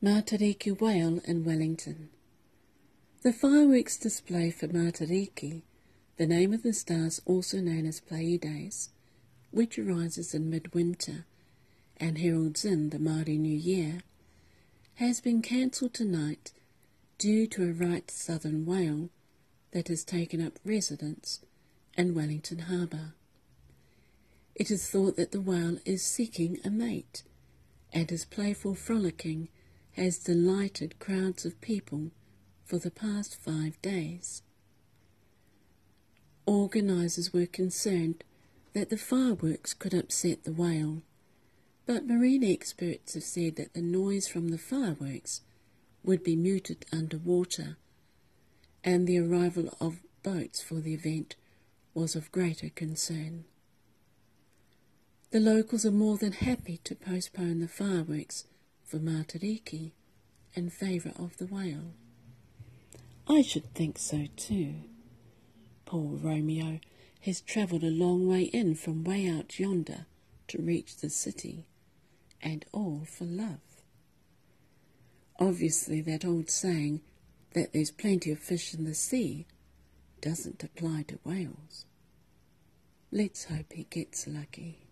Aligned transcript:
Matariki 0.00 0.80
Whale 0.80 1.20
in 1.24 1.44
Wellington. 1.44 2.10
The 3.24 3.32
fireworks 3.32 3.96
display 3.96 4.52
for 4.52 4.68
Matariki, 4.68 5.62
the 6.18 6.26
name 6.26 6.52
of 6.52 6.62
the 6.62 6.72
stars 6.72 7.20
also 7.26 7.58
known 7.58 7.84
as 7.84 7.98
Pleiades, 7.98 8.90
which 9.50 9.76
arises 9.76 10.34
in 10.34 10.48
midwinter 10.48 11.26
and 11.96 12.18
heralds 12.18 12.64
in 12.64 12.90
the 12.90 12.98
Māori 12.98 13.40
New 13.40 13.58
Year, 13.58 14.02
has 14.94 15.20
been 15.20 15.42
cancelled 15.42 15.94
tonight 15.94 16.52
due 17.18 17.48
to 17.48 17.64
a 17.64 17.72
right 17.72 18.08
southern 18.08 18.66
whale 18.66 19.10
that 19.72 19.88
has 19.88 20.04
taken 20.04 20.40
up 20.40 20.60
residence 20.64 21.40
in 21.96 22.14
Wellington 22.14 22.60
Harbour. 22.60 23.14
It 24.54 24.70
is 24.70 24.88
thought 24.88 25.16
that 25.16 25.32
the 25.32 25.40
whale 25.40 25.78
is 25.84 26.04
seeking 26.04 26.60
a 26.64 26.70
mate, 26.70 27.24
and 27.92 28.08
his 28.08 28.24
playful 28.24 28.76
frolicking 28.76 29.48
has 29.98 30.18
delighted 30.18 30.98
crowds 30.98 31.44
of 31.44 31.60
people 31.60 32.10
for 32.64 32.78
the 32.78 32.90
past 32.90 33.36
five 33.36 33.80
days. 33.82 34.42
Organisers 36.46 37.32
were 37.32 37.46
concerned 37.46 38.22
that 38.74 38.90
the 38.90 38.96
fireworks 38.96 39.74
could 39.74 39.94
upset 39.94 40.44
the 40.44 40.52
whale, 40.52 41.02
but 41.86 42.06
marine 42.06 42.44
experts 42.44 43.14
have 43.14 43.22
said 43.22 43.56
that 43.56 43.74
the 43.74 43.82
noise 43.82 44.28
from 44.28 44.48
the 44.50 44.58
fireworks 44.58 45.40
would 46.04 46.22
be 46.22 46.36
muted 46.36 46.86
underwater, 46.92 47.76
and 48.84 49.06
the 49.06 49.18
arrival 49.18 49.76
of 49.80 50.00
boats 50.22 50.62
for 50.62 50.76
the 50.76 50.94
event 50.94 51.34
was 51.92 52.14
of 52.14 52.30
greater 52.30 52.68
concern. 52.68 53.44
The 55.30 55.40
locals 55.40 55.84
are 55.84 55.90
more 55.90 56.16
than 56.16 56.32
happy 56.32 56.78
to 56.84 56.94
postpone 56.94 57.60
the 57.60 57.68
fireworks 57.68 58.44
for 58.88 58.98
Matariki 58.98 59.92
in 60.54 60.70
favour 60.70 61.12
of 61.16 61.36
the 61.36 61.46
whale. 61.46 61.92
I 63.28 63.42
should 63.42 63.74
think 63.74 63.98
so 63.98 64.26
too. 64.36 64.76
Poor 65.84 66.16
Romeo 66.16 66.80
has 67.20 67.42
travelled 67.42 67.84
a 67.84 67.90
long 67.90 68.26
way 68.26 68.44
in 68.44 68.74
from 68.74 69.04
way 69.04 69.28
out 69.28 69.58
yonder 69.58 70.06
to 70.48 70.62
reach 70.62 70.96
the 70.96 71.10
city, 71.10 71.66
and 72.40 72.64
all 72.72 73.04
for 73.04 73.24
love. 73.24 73.60
Obviously, 75.38 76.00
that 76.00 76.24
old 76.24 76.48
saying 76.48 77.02
that 77.52 77.74
there's 77.74 77.90
plenty 77.90 78.30
of 78.32 78.38
fish 78.38 78.72
in 78.72 78.84
the 78.84 78.94
sea 78.94 79.46
doesn't 80.22 80.64
apply 80.64 81.04
to 81.08 81.18
whales. 81.24 81.84
Let's 83.12 83.44
hope 83.44 83.72
he 83.74 83.84
gets 83.84 84.26
lucky. 84.26 84.87